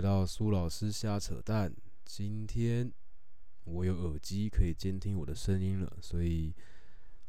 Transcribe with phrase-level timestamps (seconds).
[0.00, 1.70] 来到苏老师瞎扯淡。
[2.06, 2.90] 今天
[3.64, 6.54] 我有耳机可以监听我的声音了，所以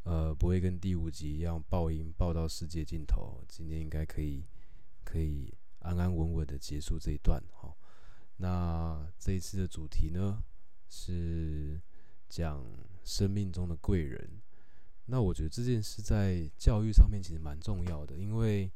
[0.03, 3.43] 呃不会跟第五集一样爆音爆到世界尽头。
[3.45, 4.45] 今天应该可以
[5.03, 7.43] 可以安安稳稳的结束这一段。
[7.51, 7.77] 好，
[8.37, 10.41] 那这一次的主题呢
[10.87, 11.77] 是
[12.29, 12.65] 讲
[13.03, 14.39] 生命中的贵人。
[15.07, 18.71] 那我觉得这件事在教育上面其实蛮重要的，因为。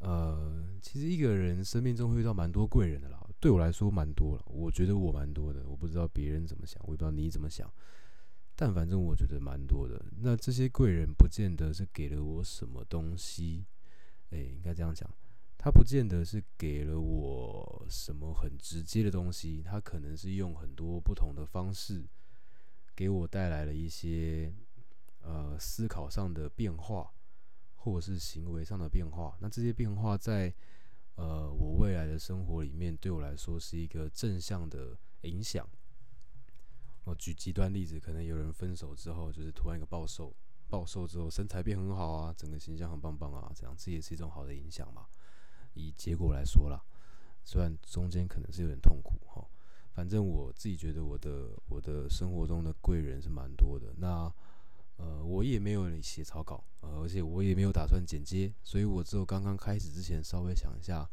[0.00, 3.18] 呃，其实一个人生命中会遇到蛮多贵人的啦。
[3.38, 4.44] 对我来说，蛮多了。
[4.46, 7.72] 我觉得我蛮多的，我不知道别人怎么想，我也不知道你怎么想。
[8.54, 10.04] 但反正我觉得蛮多的。
[10.20, 13.64] 那这些贵人不见得是给了我什么东西，
[14.30, 15.10] 哎，应该这样讲，
[15.56, 22.04] 他不见得是给了我什么很直接的东西，他可能是用很多不同的方式
[22.94, 24.52] 给我带来了一些
[25.22, 27.10] 呃思考上的变化。
[27.82, 30.54] 或者是行为上的变化，那这些变化在
[31.14, 35.66] 呃我未来的生活里面，对我来说是一个正向的影响。
[37.04, 40.34] 我举极端例子，可能有人分手之后，就是突然一个暴瘦，
[40.68, 45.06] 暴瘦之后身材变很好啊，整个形象很棒棒啊，这样这也是一种好的影响嘛。
[45.72, 46.84] 以结果来说啦，
[47.42, 49.48] 虽然中间可能是有点痛苦哈，
[49.94, 53.94] 反正我自己觉得我的我的生活中的贵人是蛮多的。
[53.96, 54.30] 那
[55.00, 61.08] 呃，我也没有写草稿，呃，而且我也没有打算剪接，所以我只有刚刚开始之前稍微想一下，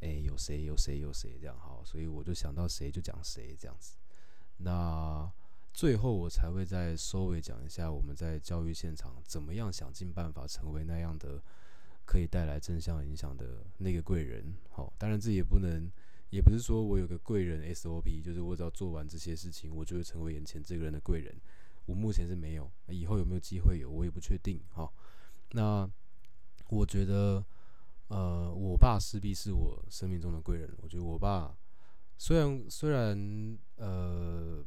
[0.00, 3.96] 哎，有谁有谁有谁这样好，所以我就想到谁就讲谁这样子。
[4.58, 5.30] 那
[5.74, 11.42] 最后我才会再收尾讲一下我们在教育现场怎么样想尽办法成为那样的
[12.06, 14.54] 可以带来正向影响的那个贵人。
[14.70, 15.90] 好，当然这也不能，
[16.30, 21.34] 也不是说我有个贵人 SOP，就是我只要做完这些事情，我就会成为眼前这个人的贵人。
[21.86, 24.60] 我目前是没有，以后有没有机会有，我也不确定。
[24.70, 24.92] 哈，
[25.52, 25.88] 那
[26.68, 27.44] 我觉得，
[28.08, 30.74] 呃，我爸势必是我生命中的贵人。
[30.78, 31.56] 我觉得我爸
[32.18, 34.64] 虽然虽然呃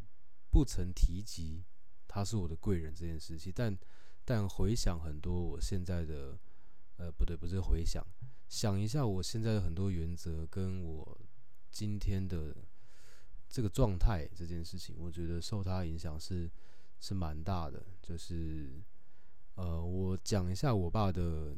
[0.50, 1.62] 不曾提及
[2.08, 3.78] 他是我的贵人这件事情，但
[4.24, 6.40] 但回想很多我现在的，
[6.96, 8.02] 呃，不对，不是回想，
[8.48, 11.20] 想一下我现在的很多原则跟我
[11.70, 12.56] 今天的
[13.50, 16.50] 这个状态这件事情，我觉得受他影响是。
[17.00, 18.82] 是蛮大的，就是，
[19.56, 21.56] 呃，我讲一下我爸的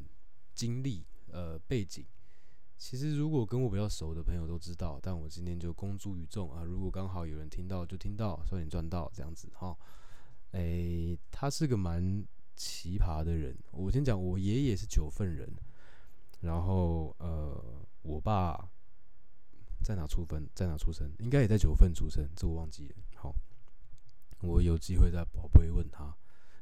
[0.54, 2.04] 经历，呃，背景。
[2.78, 6.64] 其实如果跟我比较熟的朋友都知道，但我今天就公诸于众啊。
[6.64, 9.76] 如果刚好有人听到，就听到，算你赚到这样子哈。
[10.50, 12.26] 诶，他是个蛮
[12.56, 13.56] 奇葩的人。
[13.70, 15.48] 我先讲，我爷爷是九份人，
[16.40, 18.68] 然后呃，我爸
[19.84, 22.94] 在哪出分，在哪出生，应该也在九份出生，这我忘记了。
[24.42, 26.14] 我有机会再宝贝问他，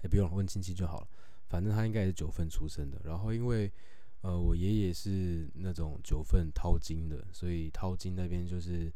[0.03, 1.09] 也不用问亲戚就好了，
[1.49, 3.01] 反正他应该也是九份出生的。
[3.03, 3.73] 然后因为，
[4.21, 8.93] 呃，我爷爷是那种九份掏金的，所以掏金那边就是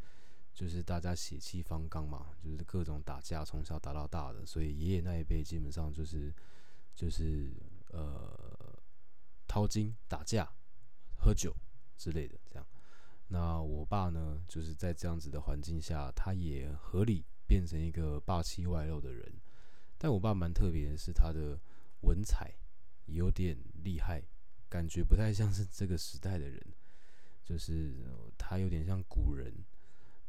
[0.52, 4.44] 就是大家血气方刚嘛，就是各种打架，从小打到大的。
[4.44, 6.30] 所以爷爷那一辈基本上就是
[6.94, 7.50] 就是
[7.88, 8.78] 呃
[9.48, 10.46] 掏金、打架、
[11.16, 11.56] 喝酒
[11.96, 12.66] 之类的这样。
[13.28, 17.24] 那我爸呢，就是在这样子的环境下，他也合理。
[17.46, 19.32] 变成一个霸气外露的人，
[19.98, 21.58] 但我爸蛮特别的是，他的
[22.00, 22.54] 文采
[23.06, 24.22] 有点厉害，
[24.68, 26.60] 感觉不太像是这个时代的人，
[27.44, 27.94] 就是
[28.36, 29.52] 他有点像古人。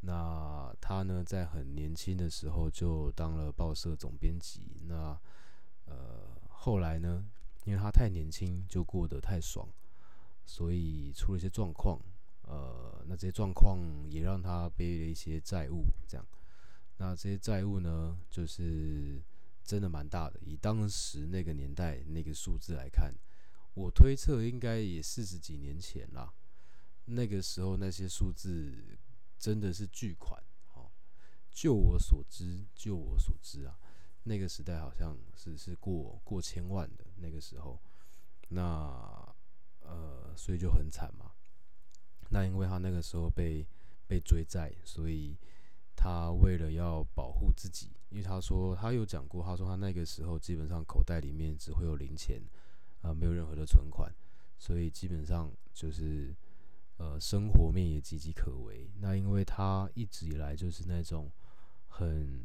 [0.00, 4.60] 那他呢，在很年轻的时候就当了报社总编辑。
[4.86, 5.18] 那
[5.86, 7.24] 呃，后来呢，
[7.64, 9.66] 因为他太年轻，就过得太爽，
[10.44, 11.98] 所以出了一些状况。
[12.42, 16.24] 呃，那这些状况也让他背了一些债务，这样。
[16.98, 19.22] 那这些债务呢，就是
[19.62, 20.40] 真的蛮大的。
[20.40, 23.14] 以当时那个年代那个数字来看，
[23.74, 26.32] 我推测应该也四十几年前啦。
[27.04, 28.98] 那个时候那些数字
[29.38, 30.42] 真的是巨款，
[30.72, 30.90] 哦。
[31.50, 33.78] 就我所知，就我所知啊，
[34.22, 37.78] 那个时代好像是是过过千万的那个时候。
[38.48, 39.34] 那
[39.80, 41.32] 呃，所以就很惨嘛。
[42.30, 43.66] 那因为他那个时候被
[44.06, 45.36] 被追债，所以。
[45.96, 52.40] 他为了要保护自己，因为他说他有讲过，他说他那个时候基本上口袋里面只会有零钱，
[53.00, 54.14] 啊，没有任何的存款，
[54.58, 56.36] 所以基本上就是
[56.98, 58.90] 呃生活面也岌岌可危。
[59.00, 61.32] 那因为他一直以来就是那种
[61.88, 62.44] 很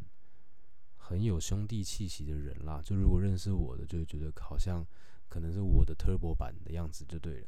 [0.96, 4.84] 很有兄弟气息的人啦，就如果认识我的，就会觉得好像
[5.28, 7.48] 可能是我的 Turbo 版的样子就对了。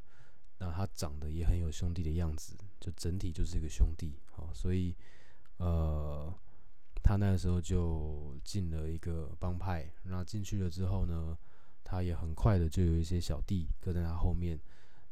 [0.59, 4.93] 那他长得也很有兄弟的样子，就整体就是一个兄弟，好，所以。
[5.57, 6.33] 呃，
[7.01, 11.37] 他那个时候就进了一个帮派，那进去了之后呢，
[11.83, 14.59] 他也很快的就有一些小弟跟在他后面，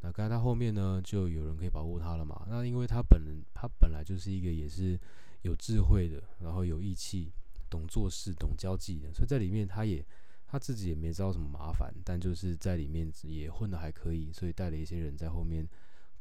[0.02, 2.46] 那跟在他后面呢，就有人可以保护他了嘛？
[2.50, 5.00] 那因为他本人他本来就是一个也是
[5.44, 7.32] 有智慧的，然后有义气、
[7.70, 10.04] 懂做事、懂交际的，所以在里面他也
[10.48, 15.68] 他自己也没招什么麻烦，但就是在里面也混得还可以，所以带了一些人在后面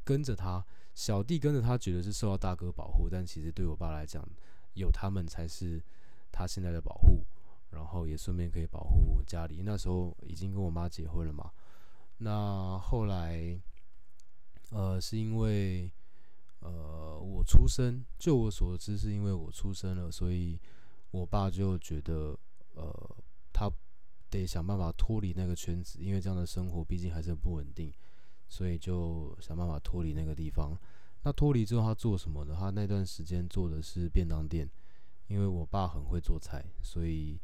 [0.03, 4.23] 跟着他，小弟跟着他，觉得是受到大哥保护，但其实对我爸来讲，
[4.73, 5.81] 有他们才是
[6.31, 7.23] 他现在的保护。
[7.71, 9.61] 然后也顺便可以保护家里。
[9.63, 11.49] 那时候已经跟我妈结婚了嘛。
[12.17, 13.57] 那后来，
[14.71, 15.89] 呃，是因为，
[16.59, 20.59] 呃，我出生，就我所知，是因为我出生了，所以
[21.11, 22.37] 我爸就觉得，
[22.73, 23.15] 呃，
[23.53, 23.71] 他
[24.29, 27.89] 得想办法脱离那个圈子，因为这样的生活毕竟还是不稳定，
[28.51, 30.77] 所以就想办法脱离那个地方。
[31.23, 32.55] 那脱离之后，他做什么呢？
[32.59, 34.69] 他那段时间做的是便当店，
[35.27, 37.39] 因为我爸很会做菜，所以。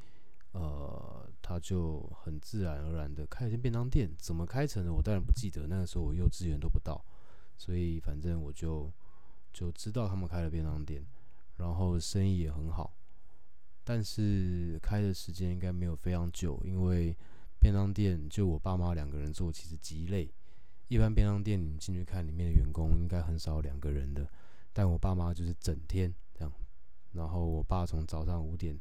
[0.54, 7.00] 呃，他就很自然而然的开了间便当店，怎么开成的我当然不记得，那个时候我幼稚园都不到，
[7.58, 8.92] 所以反正我就
[9.54, 11.06] 就知道他们开了便当店，
[11.58, 12.92] 然后生意也很好，
[13.84, 17.16] 但是开的时间应该没有非常久，因为
[17.60, 20.34] 便当店就我爸妈两个人做，其实极累。
[20.88, 24.28] 一般便当店你进去看里面的员工应该很少两个人的，
[24.74, 26.52] 但我爸妈就是整天这样，
[27.14, 28.78] 然后我爸从早上五点。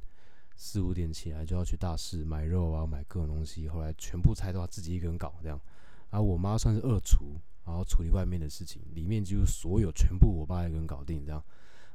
[0.59, 3.69] 四五点起来就要去大市买肉啊，买各种东西。
[3.69, 5.61] 后来全部菜都要自己一个人搞这样。
[6.09, 11.45] 然后我妈算是二厨，然后处理外面的事情，里面几乎所有全部我爸一个人搞定这样。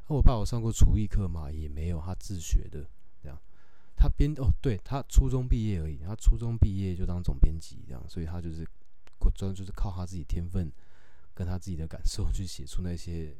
[0.07, 1.52] 那我爸有上过厨艺课嘛？
[1.52, 2.88] 也没有，他自学的
[3.24, 3.36] 这样。
[3.96, 8.64] 他编哦，对他初中毕业而已，他初中毕业就当总编辑这样，所以他就是
[9.31, 10.72] 专就是靠他自己天分
[11.33, 13.36] 跟他自己的感受 去写出那些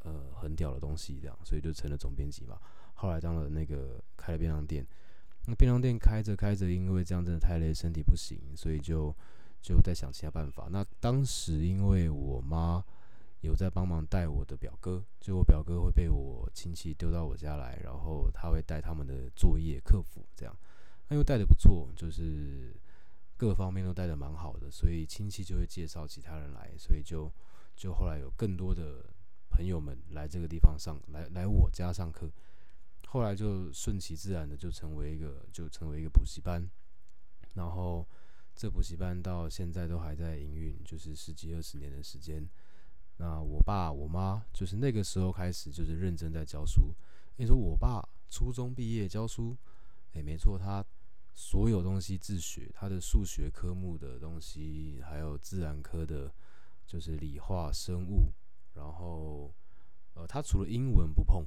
[0.00, 2.58] 呃很屌的东西这样，所以就成了总编辑嘛。
[2.94, 4.86] 后来当了那个开了便当店，
[5.46, 9.14] 那便当店开着开着，因为这样真的太累，身体不行，所以就
[9.60, 10.68] 就在想其他办法。
[10.70, 12.82] 那当时因为我妈
[13.40, 20.56] 有在帮忙带我的表哥，就我表哥会被我亲戚丢到我家来，然后他会带他们的作业、客服这样。
[21.08, 22.74] 那因为带的不错，就是
[23.36, 27.30] 各方面都带的蛮好的，所以亲戚就会介绍其他人来，所以就
[27.74, 29.04] 就后来有更多的
[29.50, 32.30] 朋友们来这个地方上来来我家上课。
[33.08, 36.68] 后来就顺其自然的就成为一个就成为一个补习班，
[37.54, 38.04] 然后
[38.56, 42.48] 这补习班到现在都还在营运，就是十几二十年的时间。
[43.18, 46.92] 那我爸我妈就是那个时候开始就是认真在教书。
[47.36, 49.56] 你说我爸初中毕业教书，
[50.14, 50.84] 诶，没错，他
[51.34, 56.32] 所有东西自学，他的数学科目的东西，还有自然科的，
[56.86, 58.32] 就是理化生物，
[58.74, 59.52] 然后
[60.14, 61.44] 呃，他除了英文不碰。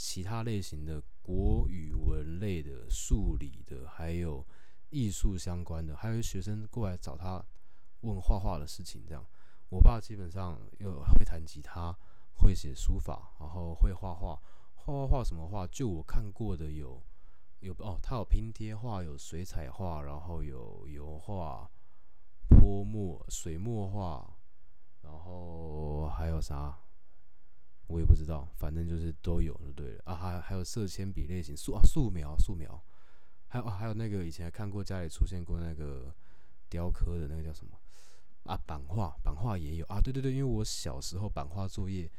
[0.00, 4.46] 其他类型的国语文类的、数理的，还有
[4.90, 7.44] 艺术相关的，还有学生过来找他
[8.02, 9.02] 问画画的事情。
[9.08, 9.26] 这样，
[9.68, 11.92] 我爸基本上又会弹吉他，
[12.36, 14.40] 会写书法，然后会画画。
[14.76, 15.66] 画画画什么画？
[15.66, 17.02] 就我看过的有
[17.60, 21.70] 有哦，它有拼贴画，有水彩画，然后有油画、
[22.48, 24.36] 泼墨、水墨画，
[25.02, 26.78] 然后还有啥？
[27.88, 30.02] 我也不知道，反正就是都有就对了。
[30.04, 32.82] 啊，还还有色铅笔类型素啊素描素描，
[33.48, 36.14] 还有还有那个以前看过家里出现过那个
[36.68, 37.78] 雕刻的那个叫什么？
[38.44, 39.86] 啊版画版画也有。
[39.86, 42.10] 啊对对对，因为我小时候版画作业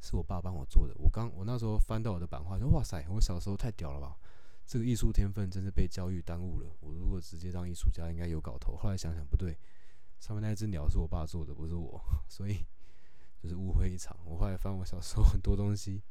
[0.00, 4.16] 是我爸帮我做的，我刚我那时候翻到我的版画，说哇塞，我小时候太屌了吧，
[4.66, 9.56] 这个艺术天分真是被教育耽误了，我如果直接当艺术家应该有搞头，后来想想不对，
[10.18, 12.66] 上面那只鸟是我爸做的，不是我， 所以。
[13.42, 14.16] 就是误会一场。
[14.24, 16.02] 我后来翻我小时候很多东西，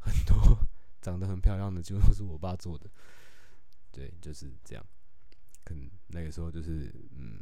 [0.00, 0.58] 很多
[1.00, 2.90] 长得很漂亮的，就都是我爸做的。
[3.90, 4.84] 对，就是这样。
[5.64, 7.40] 可能那个时候就是嗯，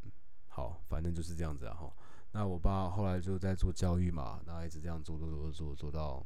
[0.49, 1.93] 好，反正就是这样子啊哈。
[2.31, 6.25] 那我爸后来就在做教育嘛，然后一直这样做做做做做到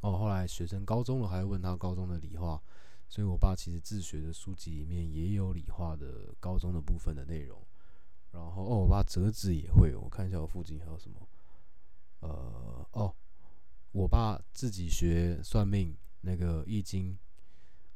[0.00, 2.62] 哦，后来学生高中了，还问他高中的理化，
[3.08, 7.60] 所以我爸其实自学的书籍里面也有理化的高中的部分的内容。
[8.30, 11.16] 然后哦，我爸折纸也会，我看一下我附近还有什么。
[12.20, 13.14] 呃哦，
[13.92, 17.16] 我爸自己学算命，那个易经、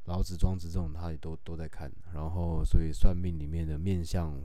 [0.05, 1.93] 老子、庄子这种，他也都都在看。
[2.15, 4.41] 然后，所以算命里面的面相，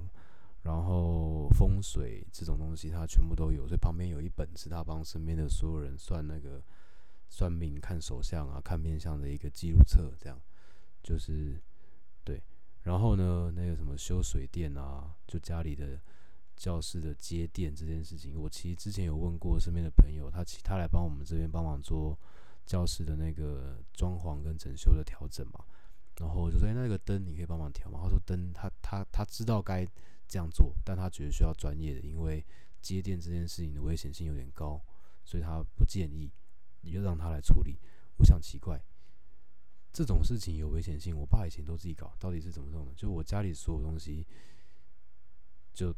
[0.64, 3.66] 然后风水这种东西，他全部都有。
[3.68, 6.62] 所以旁边有一本是他帮身边的所有人算那个
[7.30, 10.38] 算命、看手相啊、看面相的一个记录册，这样
[11.08, 11.62] 就是
[12.24, 12.42] 对。
[12.84, 16.00] 然后呢，那个什么修水电啊，就家里的。
[16.58, 22.18] 教室的接电这件事情，我其实之前有问过身边的朋友，他其他来帮我们这边帮忙做
[22.66, 25.64] 教室的那个装潢跟整修的调整嘛，
[26.18, 28.00] 然后我就说，哎，那个灯你可以帮忙调吗？
[28.02, 29.86] 他说灯他他他知道该
[30.28, 32.44] 这样做，但他觉得需要专业的，因为
[32.82, 34.82] 接电这件事情的危险性有点高，
[35.24, 36.32] 所以他不建议，
[36.82, 37.78] 你就让他来处理。
[38.18, 38.84] 我想奇怪，
[39.98, 42.94] 这种事情有危险性，我爸以前都自己搞，到底是怎么弄的？
[42.94, 44.24] 就我家里所有东西，
[45.74, 45.92] 就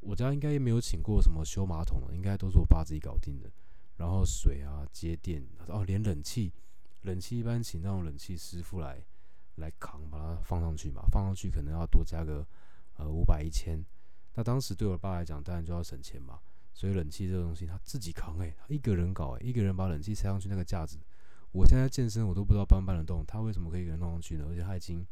[0.00, 3.52] 我家应该也没有请过什么修马桶的，应该都是我爸自己搞定的。
[3.98, 6.50] 然后水啊、接电，哦，连冷气，
[7.02, 9.04] 冷气一般请那种冷气师傅来
[9.56, 12.46] 来扛，把它放上去嘛，放上去可能要多加个
[12.94, 13.84] 呃五百一千。
[14.36, 16.40] 那当时对我爸来讲，当然就要省钱嘛，
[16.72, 20.96] 所以冷气这个东西他自己扛诶，他一个人搞诶，一个人把冷气塞上去那个架子，
[21.52, 24.46] 我现在健身我都不知道搬不搬得动，他为什么可以一个人弄上去呢？
[24.48, 25.06] 而且他已经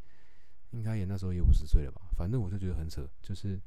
[0.70, 3.60] 应该也那时候也五十岁了吧，反正我就觉得很扯，就是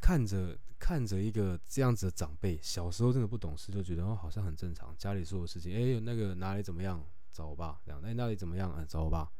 [0.00, 9.30] 看着看着一个这样子的长辈，小时候真的不懂事，就觉得哦好像很正常，家里所有事情，哎那个哪里怎么样找我爸这样，哎那里怎么样啊找我爸，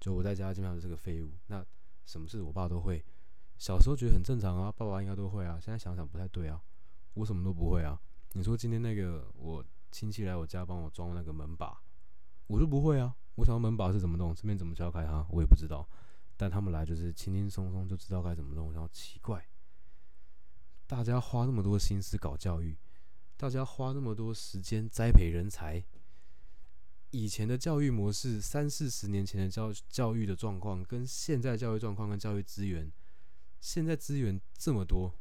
[0.00, 1.64] 就我在家基本上是个废物，那
[2.04, 3.04] 什么事我爸都会。
[3.58, 5.56] 小时候觉得很正常啊，爸爸应该都会啊。
[5.60, 6.60] 现在想想不太对啊，
[7.14, 8.00] 我什么都不会啊。
[8.32, 11.80] 你说今天那个我亲戚来我家帮我装那个门把，
[12.48, 13.14] 我就不会啊。
[13.36, 15.88] 我想要门把是怎么弄，这边怎么敲开它，我也不知道。
[16.36, 19.46] 但他们来就是轻轻松松就知道该怎么弄，然后奇怪，
[20.86, 22.76] 大家花那么多心思搞教育，
[23.36, 25.84] 大家花那么多时间栽培人才，
[27.10, 32.90] 以前的教育模式，三四十年前的教教育的状况，跟现在教育状况跟教育资源。
[33.60, 35.14] 现在资源这么多，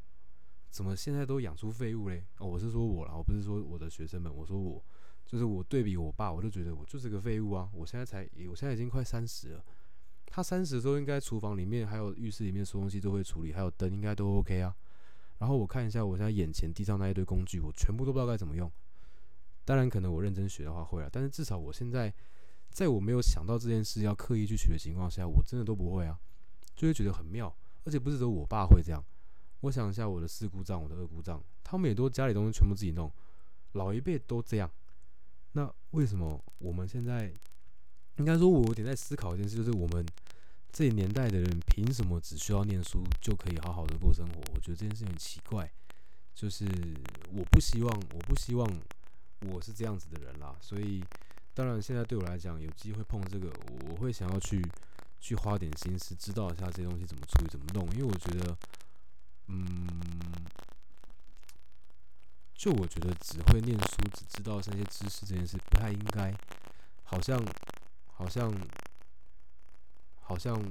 [0.72, 2.24] 怎么现在都养出废物嘞？
[2.40, 4.82] 哦，我是说我啦，我不是说我的学生们，我说我，
[5.25, 7.70] 就是我对比我爸，我就觉得我就是个废物啊！
[7.74, 9.66] 我现在才，我现在已经快三十了，
[10.25, 14.74] 他三十的时候应该厨房里面还有浴室里面所有东西都会处理，还有灯应该都 OK 啊。
[15.40, 18.72] 然后我看一下我现在眼前地上那一堆工具，我全部都不知道该怎么用。
[19.66, 22.13] 当然，可能我认真学的话会啊，但是至少我现在
[22.70, 26.18] 在我没有想到这件事要刻意去学的情况下，我真的都不会啊，
[26.75, 27.54] 就会觉得很妙。
[27.84, 29.04] 而且不是只有我爸会这样，
[29.62, 33.12] 我想一下，我的四姑丈、我的二姑丈，他们也都家里东西全部自己弄，
[33.72, 34.70] 老一辈都这样。
[35.53, 37.34] 那为什么我们现在，
[38.18, 40.06] 应该说，我有点在思考一件事，就是我们
[40.72, 44.41] 这一年代的人，凭什么只需要念书就可以好好的过生活？
[44.53, 45.72] 我觉得这件事很奇怪。
[46.34, 46.65] 就是
[47.34, 48.68] 我不希望，我不希望
[49.48, 50.56] 我是这样子的人啦。
[50.62, 51.03] 所以，
[51.53, 53.51] 当然现在对我来讲，有机会碰这个，
[53.89, 54.62] 我会想要去。
[55.24, 58.58] 去花点心思，知道一下这些东西怎么处理、怎么弄，因为我觉得，
[59.48, 59.89] 嗯，
[62.53, 66.33] 就我觉得只会念书、只知道这些知识这件事不太应该，
[67.03, 67.43] 好像，
[68.13, 68.53] 好像，
[70.21, 70.62] 好像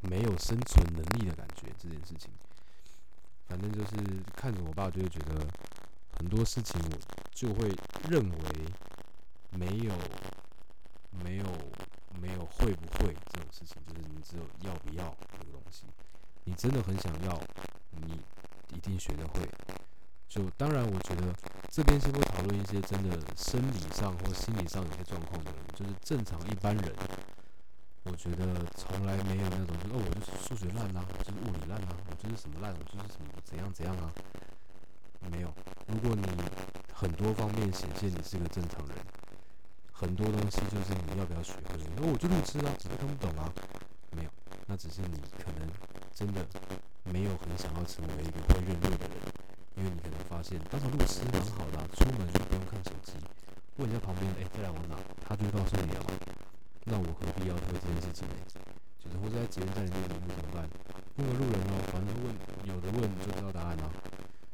[0.00, 1.72] 没有生存能力的感觉。
[1.78, 2.30] 这件事情，
[3.46, 5.46] 反正就是看着我爸，就会觉得
[6.18, 6.98] 很多事情，我
[7.32, 7.74] 就会
[8.08, 8.38] 认为
[9.50, 9.94] 没有，
[11.24, 11.44] 没有。
[12.20, 15.86] 没有会不会这种事情，就是你只有要不要这个东西。
[16.44, 17.40] 你真的很想要，
[17.90, 18.18] 你
[18.74, 19.48] 一定学得会。
[20.28, 21.34] 就当然，我觉得
[21.68, 26.94] 这边是会讨论一些真的生理上或心理上有些状况的人，就是正常一般人，
[28.04, 34.12] 我觉得从来没有那种，就哦，我就是数学烂啊，我就是物理烂啊，我就是什么烂，我就是什么怎样怎样啊，
[35.30, 35.52] 没有。
[35.88, 36.26] 如果你
[36.92, 38.96] 很多方面显现你是个正常人。
[39.92, 43.52] 很多东西就是你要不要学会，那我就路痴啊，只是看不懂啊，
[44.12, 44.30] 没有，
[44.66, 45.68] 那只是你可能
[46.20, 46.44] 真的
[47.08, 49.16] 没有很想要成为一个会认路的人，
[49.72, 53.16] 因为你可能发现当场路痴蛮好的，出门就不用看手机，
[53.80, 56.12] 问一下旁边，哎，再来往哪，他就会告诉你了嘛，
[56.84, 58.36] 那我何必要做这件事情呢？
[59.00, 60.68] 就是或者在捷运站里面怎么办？
[61.16, 62.28] 问个路人哦，反正问
[62.68, 63.88] 有的问就知道答案了。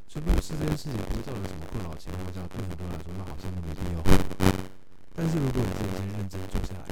[0.06, 3.98] 所以路痴这件事情不会造成什么困扰的情况下，对很多人来说，那好像都没必要。
[5.18, 6.86] 但是如果你今天认真坐下来，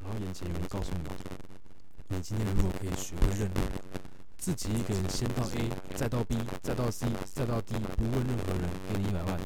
[0.00, 1.04] 然后眼前有人告诉你，
[2.16, 3.60] 你今天如果可以学会认路，
[4.40, 9.36] 自己一个人先到 A，再到 B，再到 C，再到 D，不问任何人，给你一百万，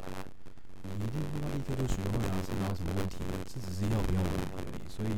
[0.87, 3.19] 你一定不要立刻就学会啊，这哪有什么问题？
[3.51, 4.87] 这只是要不要问而已。
[4.87, 5.11] 所以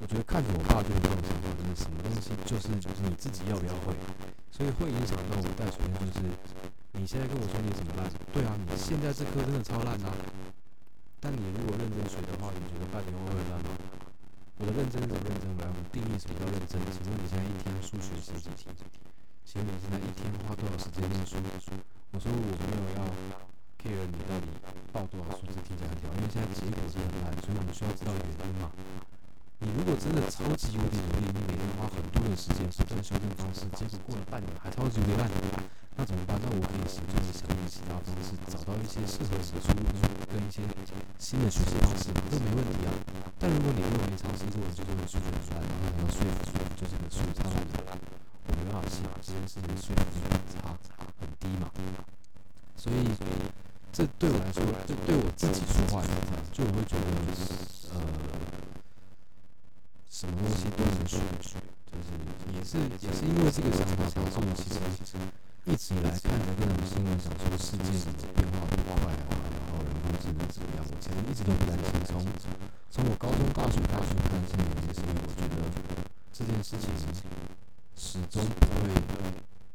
[0.00, 3.92] 我觉得看着我爸就有这种情况，就是什么东西就是就是你自己要不要会，
[4.48, 6.24] 所以会影响到我带学生，就是
[6.96, 10.08] 你现在跟我说你怎么烂，对啊，你现在这科真的超烂啊。
[11.20, 13.76] 但你如果认真学的话，你觉得半年后会烂吗？
[14.58, 16.82] 我的认真是认真来，我定义什么叫认真？
[16.90, 18.66] 请问你现在一天数学写几题？
[19.46, 21.38] 请问你现在一天花多少时间念书？
[22.10, 23.06] 我说我没有要
[23.78, 24.50] care 你到底
[24.90, 28.66] 报多少数字听起来很屌，因为现在结果是很烂，所以我们需要知道原因嘛。
[29.62, 35.30] 你如果真的超级无敌努力，你每天花很多的时间修正修正方式，结果过了半年还超级无敌烂。
[35.98, 36.38] 那怎么办？
[36.38, 39.82] 那我可以协助你想用其他方式，找到一些适合你的出路
[40.30, 40.62] 跟一些
[41.18, 42.94] 新的学习方式，这没问题啊。
[43.34, 47.98] 但如果你认为长期做的就是数学很烂，然后想要说服就是你的数超烂，
[48.46, 50.22] 我没办法性，这件事情的水平
[50.54, 50.70] 差
[51.18, 51.66] 很低嘛。
[52.78, 53.10] 所以，
[53.90, 57.10] 这对我来说，就对我自己说话来讲，就我会觉得，
[57.90, 57.98] 呃，
[60.06, 61.18] 什么东西都能学，
[61.90, 62.14] 就是
[62.54, 64.78] 也是也是因为这个想法，导致我其实
[71.28, 71.84] 一直都不担心。
[72.08, 72.24] 从
[72.90, 74.56] 从我高中、大学、大学不担心，
[74.88, 75.60] 也是因为我觉得
[76.32, 76.88] 这件事情
[77.94, 78.88] 始终不会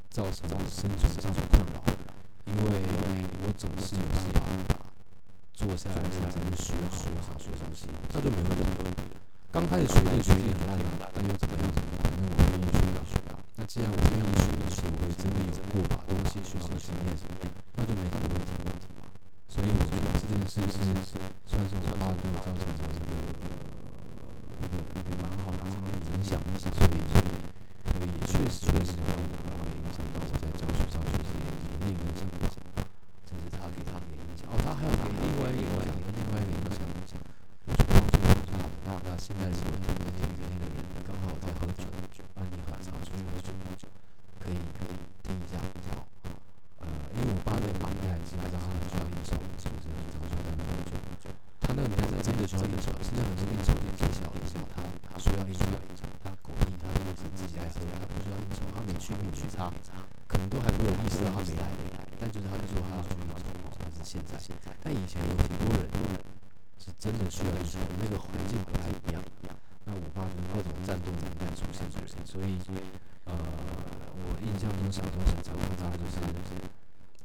[0.10, 1.84] 造成我生存上的困扰，
[2.46, 2.82] 因为
[3.46, 4.18] 我总是有办
[4.68, 4.82] 法
[5.54, 6.74] 坐下来认真学
[7.22, 9.14] 好学东西，那就没问题。
[9.52, 11.70] 刚开始学就学一点烂的，那又怎么样？
[12.02, 13.38] 反正我愿意学就学啊。
[13.56, 17.14] 那既然我愿意学，而且我也真的有过把东西学到的经验，
[17.76, 18.63] 那就没什么问题。
[20.44, 21.16] 我觉得这件事是
[21.48, 23.16] 算是我爸对我造成的一个
[24.60, 27.24] 一个一个蛮好蛮好的影响，所以所以。
[27.94, 28.92] 所以也确实确实
[61.44, 63.44] 没来没来，但就是他就说他要去应酬，
[63.84, 64.24] 但是现
[64.64, 65.84] 在，但以前有挺多人
[66.80, 69.22] 是真的需要应酬，那个环境不太一样。
[69.86, 72.56] 那我爸是各种战斗能力出现出现，所以
[73.26, 76.24] 呃，我印象中小时候很常看到就是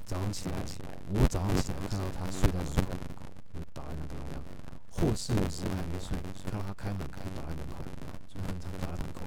[0.04, 2.66] 早上起来起来，我早上起来看到他睡在门
[3.14, 3.22] 口，
[3.54, 4.42] 就打在那个地方，
[4.90, 6.18] 或是有时还没睡，
[6.50, 7.86] 看到他开门开倒在门口，
[8.26, 9.22] 就很常倒在门口，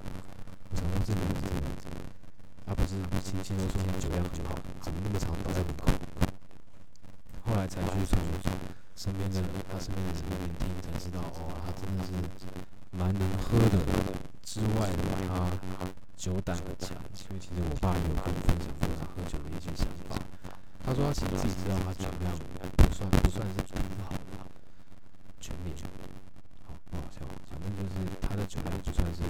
[0.75, 1.71] 怎么这么这么？
[1.79, 2.00] 他不
[2.91, 5.87] 是轻轻的说酒量很好，怎么那么长倒在门口？
[7.45, 8.19] 后来才去从
[8.97, 9.39] 身边的，
[9.71, 12.11] 他身边的人那边听才知道，哦，他真的是
[12.91, 13.79] 蛮能喝的。
[14.43, 14.91] 之外，
[15.23, 15.47] 他
[16.17, 16.91] 酒胆很强。
[17.15, 20.19] 所以其实我爸有跟我分享过他喝酒的一些想法。
[20.83, 22.35] 他说他其实自己知道他酒量
[22.75, 24.43] 不算不算是很好的，
[25.39, 25.71] 全面。
[26.67, 27.23] 好，不好笑。
[27.47, 29.23] 反正就是他的酒量就算是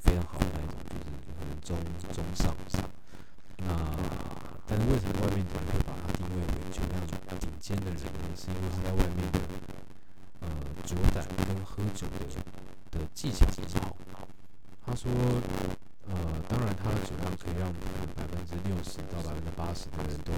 [0.00, 1.76] 非常好的那种，就是中
[2.16, 2.56] 中上。
[4.86, 6.94] 为什么外面的人会把他定位为酒量
[7.64, 8.28] 间的人呢？
[8.36, 9.24] 是因为他在外面
[10.44, 10.48] 呃
[10.84, 12.28] 酒胆跟喝酒的
[12.92, 13.64] 的技巧很
[14.12, 14.28] 好。
[14.84, 15.08] 他说，
[16.04, 16.12] 呃，
[16.44, 17.72] 当然他的酒量可以让
[18.12, 20.36] 百分之六十到百分之八十的人都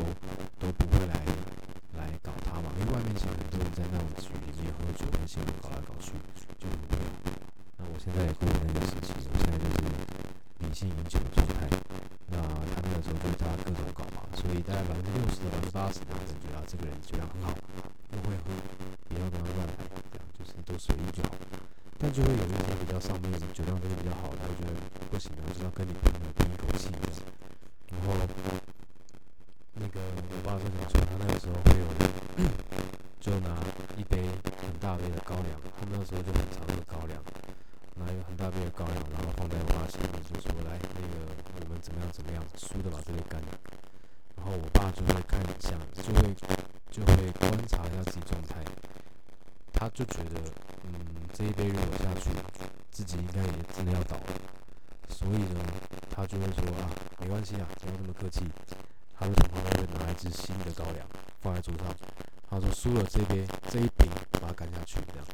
[0.62, 1.18] 都不会来
[1.98, 6.14] 来搞他嘛，因为外面其实很多人在那种局里面喝酒跟新闻搞来搞去
[6.62, 7.02] 就不会。
[7.74, 9.90] 那我现在也过了那个时期，我现在就是
[10.62, 11.66] 理性饮酒的状态。
[12.30, 12.38] 那
[12.70, 14.22] 他那个时候就是他各种搞嘛。
[14.38, 16.14] 所以大概百分之六十到百分之八十的
[16.76, 17.56] 这个人酒量很好，
[18.12, 18.52] 又会喝，
[19.08, 19.72] 不要跟他乱来，
[20.12, 21.32] 这样就是都随意就好。
[21.96, 24.76] 但就会有一些比较上面酒量都是比较好的，他觉得
[25.08, 26.92] 不行，我就要跟你拼了，拼一口气。
[27.88, 28.12] 然后
[29.72, 31.00] 那个我爸就怎么说？
[31.00, 31.88] 他那个时候会有，
[33.20, 33.56] 就拿
[33.96, 34.28] 一杯
[34.60, 37.16] 很大杯的高粱，他们那时候就很常喝高粱，
[37.96, 41.24] 拿一个很大杯的高粱，然后放在我爸前面，就说来那个
[41.56, 43.35] 我们怎么样怎么样，输的把这杯干
[52.96, 54.32] 自己应该也真的要倒了，
[55.10, 55.60] 所以呢，
[56.08, 56.88] 他就会说啊，
[57.20, 58.40] 没关系啊，不要那么客气，
[59.18, 61.06] 他就从旁边拿一支新的高粱
[61.42, 61.94] 放在桌上，
[62.48, 65.26] 他说输了这杯这一瓶把它干下去这样，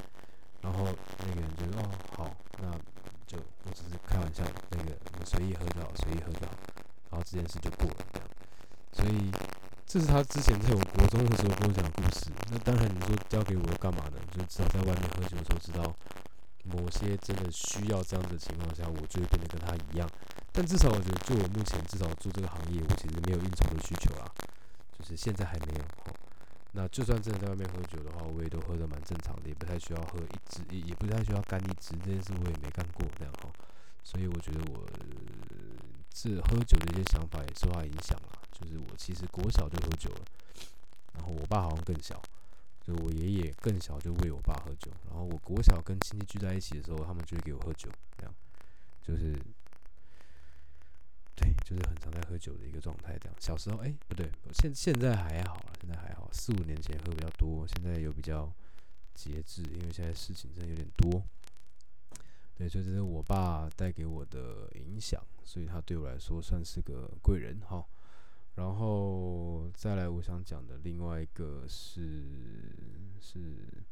[0.60, 0.88] 然后
[1.20, 2.68] 那个人就说哦好，那
[3.28, 6.52] 就我只是开玩笑，那个我们随意喝就好，随意喝就好，
[7.10, 8.28] 然后这件事就过了这样。
[8.90, 9.30] 所以，
[9.86, 12.26] 这是他之前在我国中的时候跟我讲故事。
[12.50, 14.18] 那当然，你说交给我干嘛呢？
[14.36, 15.94] 就至少在外面喝酒的时候，知道
[16.64, 20.08] 某些真的需要这样子的情况下，我就会变得跟他一样。
[20.52, 24.30] 但至少我觉得，就我目前至少做这个行业，我其实没有应酬的需求啦，
[24.98, 25.84] 就是现在还没有。
[26.74, 31.94] 那就算真的在外面喝酒的话，我也都喝的蛮正常的，也不太需要喝一支，也也不太需要干一支。
[32.04, 33.50] 这件事我也没干过这样哈。
[34.04, 34.86] 所以我觉得我
[36.10, 38.38] 这喝酒的一些想法也受他影响了。
[38.52, 40.20] 就是我其实国小就喝酒了，
[41.14, 42.22] 然后我爸好像更小，
[42.82, 48.34] 就我爷爷更小就喂我爸喝酒，然后我国小跟亲戚聚在一起的时候，他们就会给我喝酒，这样，
[49.00, 49.32] 就是，
[51.36, 53.36] 对，就是很常在喝酒的一个状态，这样。
[53.38, 58.52] 小时候，哎，不对，现现在还好了，现在还好，四五年前喝比较多，现在有比较
[59.14, 61.22] 节制，因为现在事情真的有点多。
[62.56, 67.84] 对，所以这是我爸带给我的影响，所以他对我来说算是个贵人哈。
[68.54, 72.22] 然后再来，我想讲的另外一个是
[73.20, 73.82] 是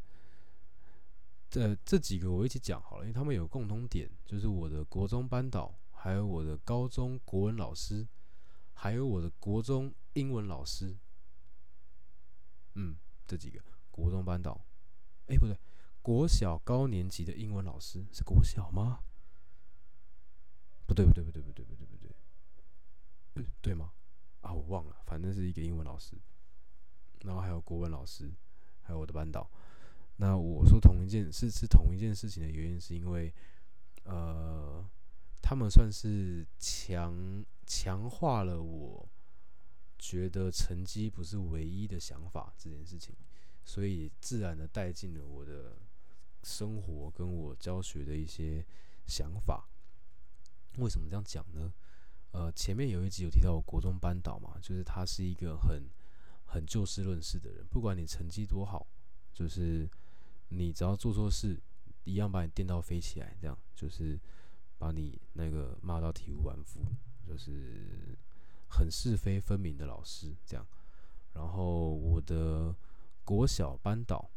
[1.48, 8.06] 这这几个我一起讲好了，因为他们有共同点，就是我的国中班导，还有我的高中国文老师，
[8.74, 10.96] 还有我的国中英文老师。
[12.74, 12.96] 嗯，
[13.26, 14.64] 这几个国中班导，
[15.26, 15.58] 哎，不对，
[16.02, 19.00] 国小高年级的英文老师是国小吗？
[20.86, 22.14] 不对，不对，不对，不对，不对，不对，
[23.34, 23.92] 对对吗？
[24.40, 26.16] 啊，我忘了，反正是一个英文老师，
[27.22, 28.30] 然后还有国文老师，
[28.82, 29.50] 还有我的班导。
[30.16, 33.32] 那我说同一件是是同一件事情的原因，是因为，
[34.04, 34.84] 呃，
[35.40, 39.08] 他们算是强强化了我
[39.98, 43.14] 觉得成绩不是唯一的想法这件事情，
[43.64, 45.76] 所以自然的带进了我的
[46.42, 48.64] 生活跟我教学的一些
[49.06, 49.68] 想法。
[50.78, 51.72] 为什么这样讲呢？
[52.32, 55.82] 呃，前面有一集有提到我国中班导嘛，就是他是一个很
[56.46, 58.86] 很就事论事的人，不管你成绩多好，
[59.32, 59.88] 就是
[60.48, 61.60] 你只要做错事，
[62.04, 64.18] 一样把你电到飞起来，这样就是
[64.78, 66.80] 把你那个骂到体无完肤，
[67.26, 68.16] 就是
[68.68, 70.66] 很是非分明的老师这样。
[71.34, 72.74] 然后我的
[73.24, 74.30] 国小班导，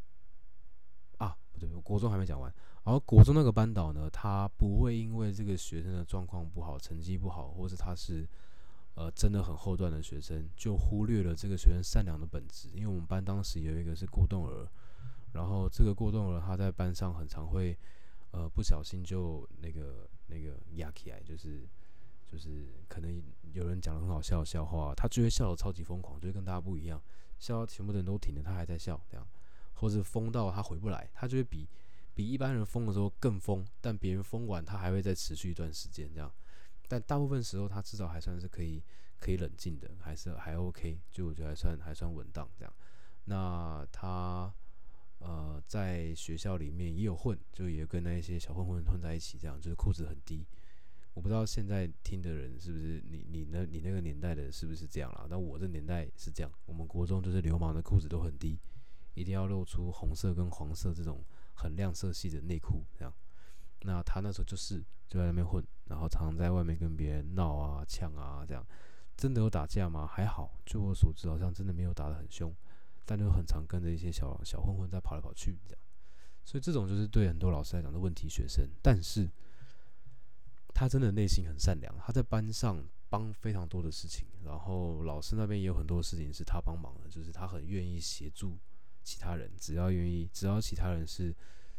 [1.53, 2.53] 不对，国中还没讲完。
[2.83, 8.27] 然后国中那个班导呢，他不会因为这个学生的状况不好、成绩不好，或是他是
[8.95, 12.67] 呃真的很后段的学生，就忽略了这个学生善良的本质。
[12.73, 14.67] 因为我们班当时有一个是过动儿，
[15.31, 17.77] 然后这个过动儿他在班上很常会
[18.31, 21.65] 呃不小心就那个那个压起来，就是
[22.27, 27.01] 就是可能有人讲了很好笑的笑话，他就会笑得超级疯狂，就会跟大家不一样，
[27.39, 29.25] 笑到全部的人都停了，他还在笑这样，
[29.73, 31.67] 或是疯到他回不来，他就会比。
[32.15, 36.31] 比一般人疯的时候更疯，但别人疯完，他还会再持续一段时间这样。
[36.88, 38.83] 但大部分时候，他至少还算是可以
[39.19, 42.71] 可以冷静的，还是还 OK，就我觉得还算还算稳当这样。
[43.25, 44.53] 那他
[45.17, 50.45] 呃在学校里面也有混，就也跟那一些小混混混在一起，这样就是裤子很低。
[51.15, 55.25] 我不知道现在听的人是不是你你那你那个年代的是不是这样啦？
[55.27, 58.59] 但我这年代是这样，我们国中就是流氓的裤子都很低，
[59.13, 61.23] 一定要露出红色跟黄色这种。
[61.56, 63.13] 很亮色系的内裤，这样。
[63.82, 68.65] 那他那时候就是就在那边混，然后常常在外面跟别人闹啊、呛啊，这样。
[69.15, 70.08] 真的有打架吗？
[70.08, 72.52] 还好，据我所知，好像真的没有打得很凶，
[73.06, 75.82] 但就很常跟着一些小小混混在跑来跑去，这样。
[76.43, 79.30] 所以这种就是对很多老师来讲的问题学生，但是
[80.73, 88.58] 他真的内心很善良，他在班上帮非常多的事情，然后老师那边也有很多事情是他帮忙的，就是他很愿意协助。
[89.03, 91.35] 其他人只要愿意，只要其他人是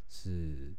[0.08, 0.74] 是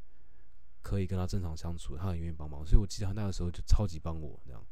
[0.82, 2.66] 可以跟他正常相处，他很愿意帮忙。
[2.66, 4.64] 所以我记得他那个时候就超级帮我这样。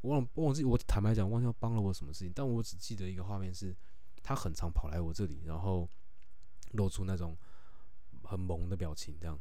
[0.00, 3.76] 我忘忘记我坦白讲忘记他帮了我什么事情，但我只记得一个画面是，
[4.22, 5.88] 他很常跑来我这里，然后
[6.72, 7.36] 露出那种
[8.24, 9.38] 很萌的表情，这样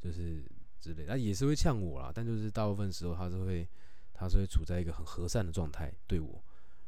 [0.00, 0.44] 就是
[0.80, 1.04] 之类。
[1.06, 3.68] 那也是会呛我啦，但就是大部分时候他是会
[4.12, 6.44] 他是会处在一个很和善的状态对我。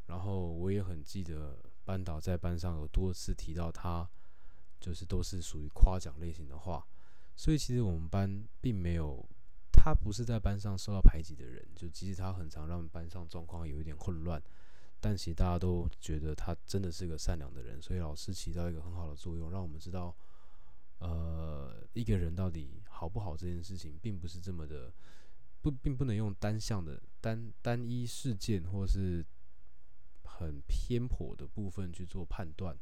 [0.07, 4.09] 然后我也很记得班导在班上有多次提到他。
[4.81, 6.87] 就是都是属于夸奖类型的话，
[7.35, 9.25] 所以其实我们班并没有
[9.73, 14.43] 他不是在班上受到排挤的人，就即使他很常让班上状况有一点混乱，
[15.01, 20.17] 但其实大家都觉得他真的是个善良的人，所以老师起到一个很好的作用，让我们知道，
[20.99, 24.93] 呃，一个人到底好不好这件事情，并不是这么的
[25.61, 29.25] 不，并不能用单向的单单一事件或是
[30.25, 32.77] 很偏颇的部分去做判断。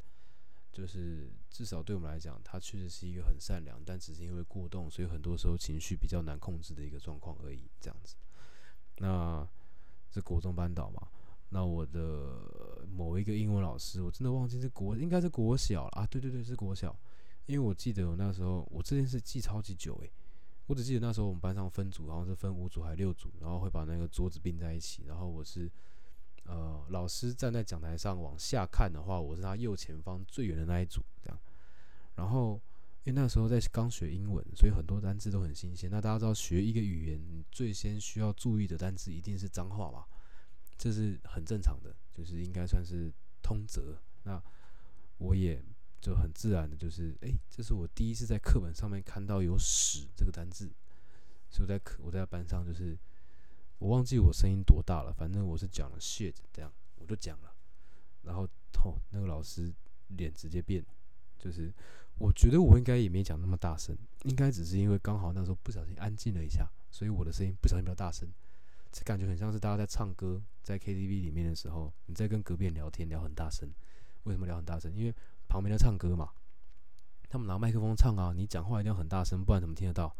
[0.75, 7.71] 就是至少对我们来讲，他确实是一个很善良，但只是因为过动，所以很多时候情绪比较难控制的一个状况而已。
[7.81, 8.17] 这样子，
[8.97, 9.49] 那
[10.11, 11.09] 是国中班导嘛？
[11.51, 16.05] 那我的某一个英文老师，我真的忘记是国，应该是国小啊？
[16.07, 16.95] 对对对，是国小。
[17.47, 20.13] 因为我记得我那时候，我这件事记超级久诶，
[20.67, 25.71] 我只记得那时候我们班上分组，然后是分五组还是六组，然后会把那个桌子并在一起，然后我是。
[26.45, 31.39] 呃，老师站在讲台上往下看的话，我是他右前方最远的那一组，这样。
[32.17, 32.61] 然后，
[33.05, 35.91] 因为那时候在刚学英文，所以很多单词都很新鲜。
[35.91, 40.05] 那大家知道，学一个语言最先需要注意的单词一定是脏话嘛？
[40.77, 43.11] 这是很正常的，就是应该算是
[43.43, 43.97] 通则。
[44.25, 44.43] 那
[45.17, 45.65] 我也
[46.01, 50.71] 就很自然的，就是哎，这是我第一次在课本上面看到有“屎”这个单字，
[51.49, 52.99] 所以我在课我在班上就是。
[53.79, 57.55] 我忘记我声音多大了，反正我是讲了 shit 这样，我就讲了，
[58.23, 58.49] 然后
[58.85, 59.73] 哦，那个老师
[60.09, 60.85] 脸直接变，
[61.39, 61.73] 就是
[62.19, 68.29] 我觉得我应该也没讲那么大声，应该只是因为刚好那时候不小心安静了一下，所以我的声音不小心比较大声，
[68.93, 73.69] 这感觉很像是大家在唱歌，在 KTV 里面的时候，你在跟隔壁人聊天聊很大声，
[74.25, 74.95] 为什么聊很大声？
[74.95, 75.15] 因为
[75.49, 76.31] 旁边在唱歌嘛，
[77.29, 80.15] 他们拿麦克风唱啊，你讲话一定要很大声，不然怎么听得到？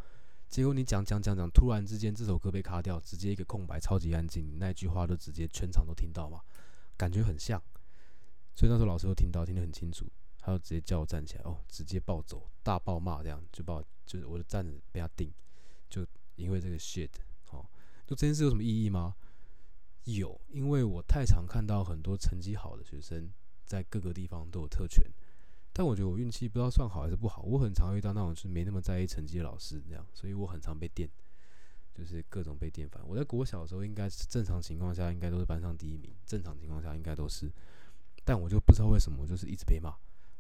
[0.49, 6.41] 结果你讲讲讲讲，突然之间这首歌被卡掉，直接一个空白，超级安静，那句话都直接全场都听到嘛，
[6.97, 7.61] 感觉很像。
[8.55, 10.07] 所以那时候老师都听到，听得很清楚，
[10.39, 15.33] 他就直接叫我站起来，哦，直接暴走，大暴骂这样，就把我就是我的站子被他定，
[15.91, 17.11] 就因为这个 shit，
[17.47, 17.69] 好，
[18.07, 19.17] 就这件事有什么意义吗？
[20.05, 23.33] 有，因为我太常看到很多成绩好的学生
[23.65, 25.05] 在各个地方都有特权。
[25.77, 31.11] 但我觉得我运气不知道算好还是不好，我很常遇到那种就是没那么在意成绩的老师，这样，所以我很常被电，
[31.93, 33.03] 就是各种被电翻。
[33.05, 37.51] 我在国小的时候，应该是正常情况下应该都是班上第一名，正常情况下应该都是，
[38.25, 39.93] 但我就不知道为什么，就是一直被骂。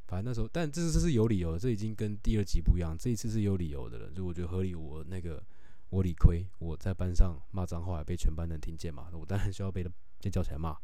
[0.07, 4.73] 反正那时候，但这次是有理由的，这已经跟第二集不一样，这一次是有理由的了，就我觉得合理。
[4.73, 5.43] 我那个
[5.91, 9.85] 我理亏，我在班上骂脏话被全班人听见嘛，我当然需要被
[10.21, 10.77] 被叫起来骂，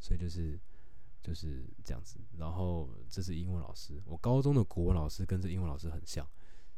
[0.00, 0.58] 所以就是。
[1.26, 6.24] 就是这样子，然后这是英文老师，我高中的国文老师跟这英文老师很像，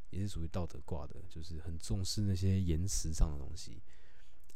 [0.09, 3.83] 也是属于道德挂的，就是很重视那些言辞上的东西。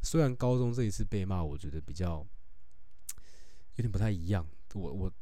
[0.00, 2.26] 虽然高中这一次被骂，我觉得比较
[3.74, 4.46] 有点不太一样。
[4.72, 5.12] 我我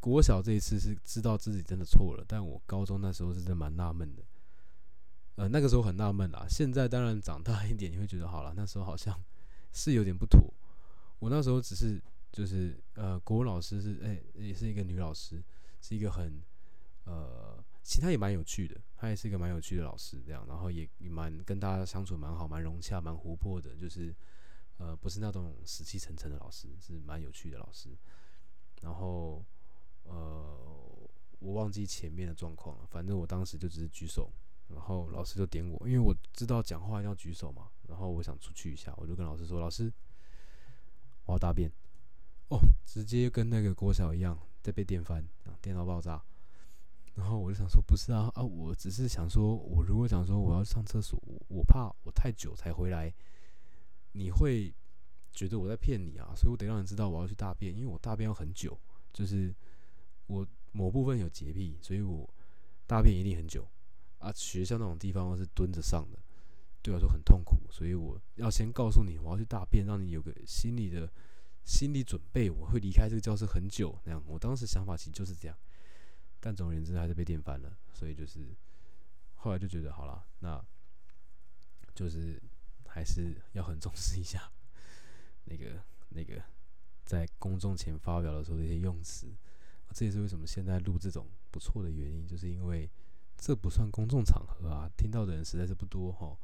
[0.00, 4.22] 国小这一次是知道自己真的错了，但我高中那时候是真蛮纳闷的。
[5.36, 9.18] 呃，那个时候很纳闷啊，现在当然长大一点，你会觉得好了，那时候好像
[9.72, 10.52] 是有点不妥。
[11.20, 11.98] 我那时候只是。
[12.34, 15.40] 就是呃，国文老师是哎，也是一个女老师，
[15.80, 16.42] 是一个很
[17.04, 24.12] 呃，其他也蛮有趣的，她也是一个蛮有趣的老师，这样，然后也也蛮跟大家相处蛮好，蛮融洽，蛮活泼的，就是
[24.78, 27.90] 呃，不是那种死气沉沉的老师，是蛮有趣的老师。
[28.82, 29.44] 然后
[30.02, 30.58] 呃，
[31.38, 34.28] 我忘记前面的状况了，反正我当时就只是举手，
[34.70, 39.92] 然后老师就点我，因为我知道讲话要举手嘛，然后我想出去一下，我就跟老师说：“老师，
[41.26, 41.70] 我要大便。”
[42.48, 46.22] 哦，直接跟那个国小一样，在被电翻啊，电脑爆炸。
[47.14, 51.16] 然后我就想说，不是啊啊，我只是想说，我如果想说我要上厕所，
[51.48, 53.12] 我怕我太久才回来，
[54.12, 54.74] 你会
[55.32, 58.76] 觉得我在骗你啊，所以我得让人知道我要去大便，因为我大便要很久，
[59.12, 59.54] 就是
[60.26, 62.28] 我某部分有洁癖，所以我
[62.86, 63.66] 大便一定很久
[64.18, 64.32] 啊。
[64.34, 66.18] 学校那种地方是蹲着上的，
[66.82, 71.08] 对我来说很痛苦，所以我要先告诉你我要去大便，让你有个心理的。
[71.64, 73.98] 心理准备，我会离开这个教室很久。
[74.04, 75.56] 那样，我当时想法其实就是这样。
[76.38, 77.74] 但总而言之，还是被电翻了。
[77.92, 78.54] 所以就是
[79.34, 80.62] 后来就觉得，好了，那
[81.94, 82.38] 就是
[82.86, 84.52] 还是要很重视一下
[85.44, 86.42] 那个那个
[87.02, 89.34] 在公众前发表的时候一些用词。
[89.92, 92.90] 这也是为什么现在录这种不错的原因，就是因为
[93.38, 96.36] 这不算公众场合啊，听到的人实在是不多哈。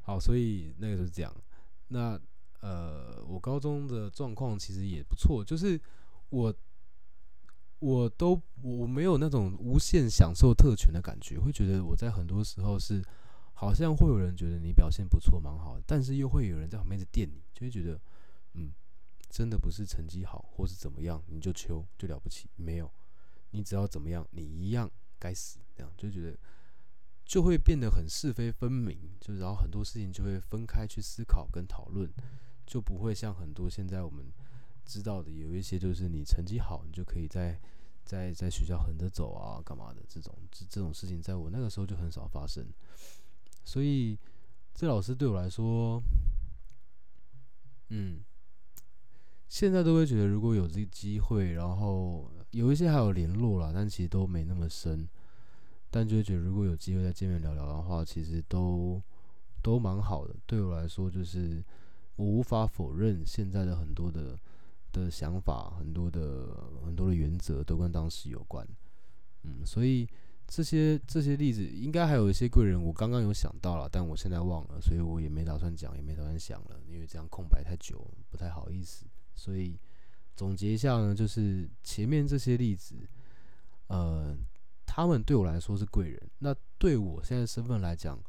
[0.00, 1.34] 好，所以那个时候是这样。
[1.88, 2.18] 那。
[2.62, 5.78] 呃，我高中的状况其实也不错，就是
[6.30, 6.54] 我
[7.80, 13.02] 我都我没有那种无限享受特权的感觉，会觉得我在很多时候是
[13.52, 18.00] 好像会有人觉得你表现不错，蛮好的，但是又会有人在旁边在电你，就会觉得
[18.54, 18.72] 嗯，
[19.28, 22.88] 真的不是成绩好或是怎么样你就求就了不起，没有，
[23.50, 26.38] 你只要怎么样你一样该死，这样就觉得
[27.24, 32.08] 就会变得很是非分明，就然后很多事情就会分开去思考跟讨论。
[32.72, 34.24] 就不会像很多现在我们
[34.86, 37.60] 知道的，有一些就是你成绩好，你就可以在
[38.02, 42.66] 在在学校横着走啊，干嘛的这种这这种事情，在我那个时候就很少发生。
[43.62, 44.18] 所以
[44.72, 46.02] 这老师对我来说，
[47.90, 48.22] 嗯，
[49.50, 55.06] 现在都会觉得如果有这个机会，然后有一些还有联络了，但其实都没那么深。
[55.90, 58.98] 但就会觉得如果有机会再见面聊聊的话，其实都
[59.62, 60.34] 都蛮好的。
[60.46, 61.62] 对我来说，就是。
[62.16, 64.38] 我无法否认，现在的很多的
[64.92, 68.66] 的想法，很多的很多的原则都跟当时有关，
[69.44, 70.06] 嗯，所以
[70.46, 79.06] 这些这些例子应该还有一些贵人，我刚刚有想到了，但我现在忘了，所以我也没打算讲，也没打算想了，因为这样空白太久，不太好意思。
[79.34, 79.80] 所以
[80.36, 82.94] 总结一下呢，就是前面这些例子，
[83.86, 84.36] 呃，
[84.84, 88.22] 他们对我来说是贵人，那对我现在身份来讲。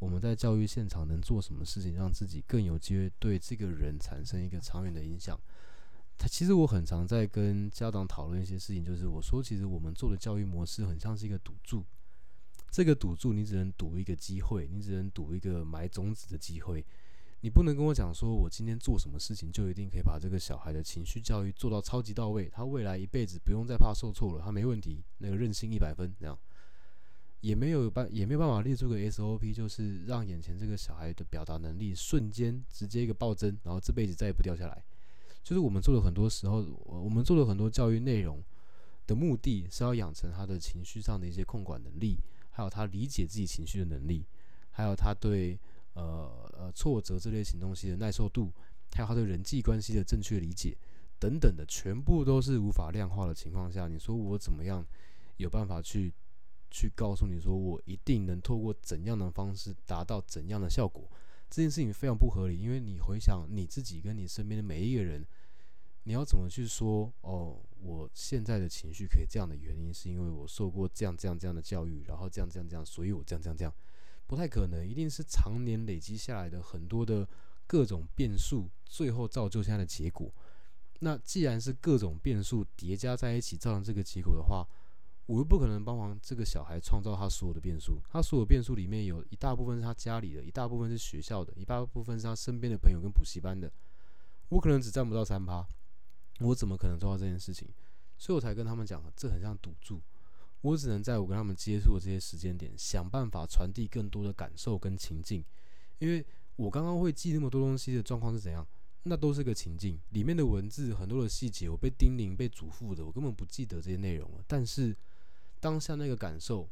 [0.00, 5.38] 我们在教育现场能做什么事情，让自己更有机会对这个人产生一个长远的影响？
[6.18, 11.84] 他其实我很常在跟家长讨论一些事情，就是我说，其实我们做的教育模式很像是一个赌注。
[12.70, 16.84] 这个赌注你只能赌一个机会，你只能赌一个埋种子的机会。
[17.42, 26.38] 你不能跟我讲说，我今天做什么事情就一定可以把这个小孩的情绪教育做到超级到位，他未来一辈子不用再怕受挫了，他没问题，那个任性一百分这样。
[27.40, 34.84] 也没有办也没有办法列出个 SOP，就是让眼前这个小孩的表达能力瞬间直接一个暴增，然后这辈子再也不掉下来。
[35.42, 38.42] 就是我们做了很多时候，我我们做了很多教育内容
[39.06, 42.18] 的目的是要养成他的情绪上的一些控管能力，
[42.50, 44.26] 还有他理解自己情绪的能力，
[44.70, 45.58] 还有他对
[45.94, 48.52] 呃呃挫折这类型东西的耐受度，
[48.92, 50.76] 还有他对人际关系的正确理解
[51.18, 54.86] 等等的，全部都是无法量化的情况下，你说我怎么样
[55.38, 56.12] 有办法去
[56.70, 61.10] 去告诉你说我一定能透过怎样的方式达到怎样的效果？
[61.50, 65.26] 这件事情非常不合理，因为你回想你自己跟你身边的每一个人，
[66.04, 67.58] 你要怎么去说哦？
[67.82, 73.74] 我现在的情绪可以这样的原因，是因为我受过这样这样这样的教育，然后这样这样这样，所以我这样这样这样，
[74.26, 77.26] 不太可能，一定是常年累积下来的很多的
[77.66, 80.30] 各种变数，最后造就现在的结果。
[81.00, 84.68] 那既然是各种变数叠加在一起造成这个结果的话，
[85.30, 93.70] 我又不可能帮忙这个小孩创造他所有的变数，他所有变数里面有一大部分是他家里的，一大部分是学校的，一大部分是他身边的朋友跟补习班的，
[94.48, 95.64] 我可能只占不到三趴，
[96.40, 97.68] 我怎么可能做到这件事情？
[98.18, 100.00] 所以我才跟他们讲，这很像赌注，
[100.62, 105.44] 我只能在我跟他们接触的这些时间点，想办法传递更多的感受跟情境，
[106.00, 108.66] 因为我刚刚会记那么多东西的状况是怎样，
[109.04, 114.96] 那都是个情境，里面的文字很多的细节，我被叮咛、被嘱咐的，我根本不记得这些内容了，但是。
[115.60, 116.68] 当下那个感受，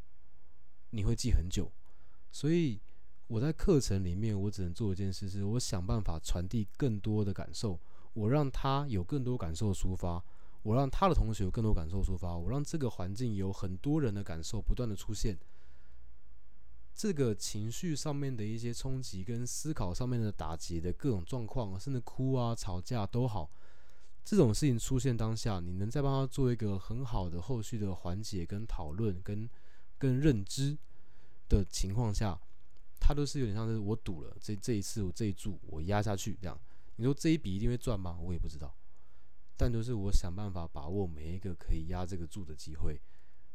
[0.90, 1.70] 你会记很久，
[2.32, 2.80] 所以
[3.26, 7.78] 我在课程里面，我只能做一件事，是我想办法传递更多的感受，
[8.14, 10.24] 我让他有更多感受抒发，
[10.62, 15.38] 我让他的同学有更多感受抒发，我让这个环境有很多人的感受不断的出现，
[16.94, 23.50] 这个情绪上面的一些冲击跟思考上面的打击的各种状况，甚至哭啊、吵架都好。
[24.30, 29.48] 这种事情出现当下，你能再帮他做一个很好的后续的缓解、跟讨论、跟
[29.96, 30.76] 跟认知
[31.48, 32.38] 的情况下，
[33.00, 36.60] 他都是有点像是我赌了这这一次我这一注我压下去这样。
[36.96, 38.18] 你说这一笔一定会赚吗？
[38.20, 38.76] 我也不知道，
[39.56, 43.00] 但就是我想办法把握每一个可以压这个注的机会，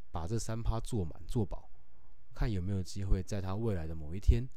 [0.10, 1.70] 把这三趴做满做饱，
[2.34, 4.50] 看有没有机会在他未来的某一天，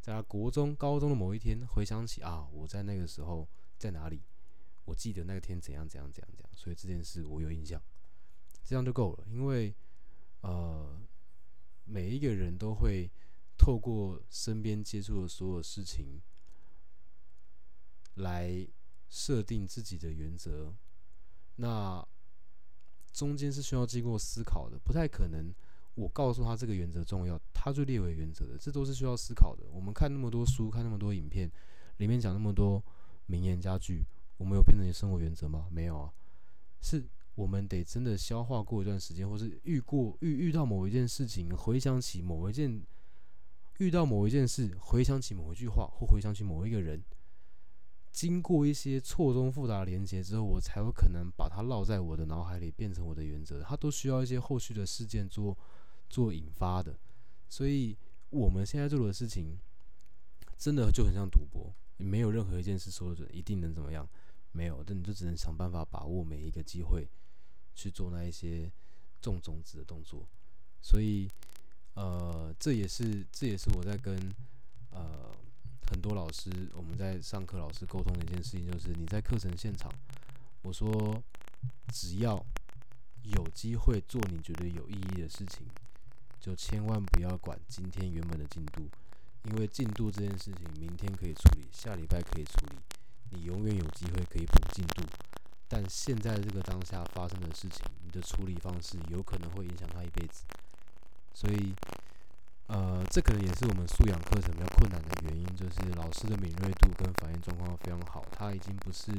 [0.00, 4.22] 在他国中、高中的某一天回想起啊，我在那个时候在哪里。
[4.86, 7.80] 我记得那天怎样怎样怎样怎样，所以这件事我有印象，
[8.64, 9.26] 这样就够了。
[9.30, 9.74] 因为，
[10.40, 10.98] 呃，
[11.84, 13.10] 每一个人都会
[13.58, 16.22] 透过身边接触的所有事情，
[18.14, 18.66] 来
[19.08, 20.74] 设定自己的原则。
[21.56, 22.06] 那
[23.12, 25.54] 中间是需要经过思考的，不太可能。
[25.96, 29.64] 我告诉他这个原则重要，他就列为原则的，这都是需要思考的。
[29.72, 31.50] 我们看那么多书，看那么多影片，
[31.96, 32.84] 里面讲那么多
[33.24, 34.04] 名言佳句。
[34.38, 35.66] 我们有变成你生活原则吗？
[35.70, 36.12] 没有啊，
[36.80, 42.82] 是我们得真的消化过一段时间，或是遇过遇遇到某一件事情，回想起某一件，
[43.78, 47.02] 遇到某一件事，回想起某一句话，或回想起某一个人，
[48.10, 53.62] 经过一些错综复杂的连接之后，我才有可能把它烙在我的脑海里，变成我的原则。
[53.62, 55.56] 它都需要一些后续的事件做
[56.08, 56.98] 做引发的，
[57.48, 57.96] 所以
[58.30, 59.58] 我们现在做的事情，
[60.56, 64.08] 真的就很像赌博，没有任何一件事说准一定能怎么样。
[64.56, 67.06] 没有，但你就只能想办法把握每一个机会，
[67.74, 68.72] 去做那一些
[69.20, 70.26] 种种子的动作。
[70.80, 71.30] 所以，
[71.94, 74.16] 呃，这也是这也是我在跟
[74.90, 75.30] 呃
[75.90, 79.92] 很多老师我们在上课老师沟通的一件事情，就是你在课程现场，
[80.62, 81.22] 我说
[81.92, 82.42] 只要
[83.24, 85.66] 有机会做你觉得有意义的事情，
[86.40, 88.88] 就千万不要管今天原本的进度，
[89.44, 92.95] 因为进度这件事情明天可以处理，下礼拜可以处理。
[93.30, 95.02] 你永远有机会可以补进度，
[95.68, 100.44] 但现在这个当下发生的事情，你的处理方式有可能会影响他一辈子。
[101.34, 101.74] 所以，
[102.68, 109.12] 呃，这可能也是我们素养课程比较困难的原因，就是老师的敏锐度跟反应状况非常好，他已经不是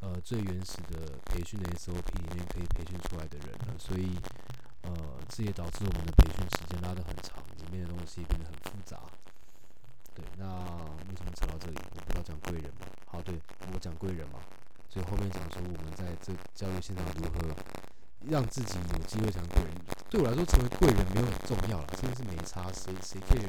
[0.00, 3.78] 呃最原始的培训的 SOP 里面可以培训出来的人了。
[3.78, 4.16] 所以，
[4.82, 4.92] 呃，
[5.28, 8.53] 这也导致我们的培训时间拉得很长，里面的东西变得很。
[11.14, 11.78] 为什么扯到这里？
[11.94, 12.86] 我不知道讲贵人嘛。
[13.06, 13.38] 好，对
[13.72, 14.40] 我讲贵人嘛，
[14.90, 17.54] 所以后面讲说我们在这教育现场如何
[18.26, 19.74] 让自己有机会成为贵人。
[20.10, 23.46] 对我来说，成为贵人没有很重要了，真的是没差，谁谁 care，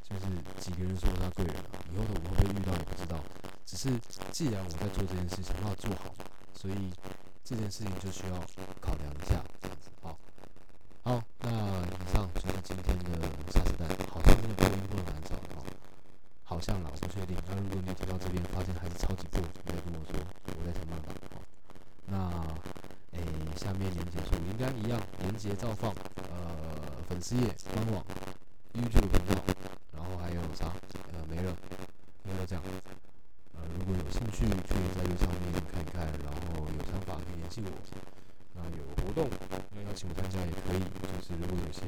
[0.00, 3.20] 就是几个人说他贵人了，以后的我会不会遇到也不知道。
[3.66, 3.90] 只是
[4.32, 6.14] 既然我在做这件事情，我要做好，
[6.54, 6.90] 所以
[7.44, 8.40] 这件事情就需要
[8.80, 9.44] 考量一下，
[18.00, 20.14] 那如果你听到这边发现还是超级过，你要跟我说，
[20.54, 21.12] 我再想办法。
[21.34, 21.42] 好，
[22.06, 22.16] 那
[23.18, 23.22] 诶，
[23.56, 25.90] 下面连接处应该一样，连接照放。
[26.30, 28.04] 呃，粉丝页、官网、
[28.74, 29.42] YouTube 频道，
[29.96, 30.70] 然后还有啥？
[31.12, 31.56] 呃，没了，
[32.22, 32.62] 没了这样。
[33.54, 37.70] 呃，如果有兴趣，可以在这上面看一看，然后有想法可以联系我。
[38.54, 39.28] 那有活动
[39.74, 41.82] 要邀请我参加也可以，就是如果有些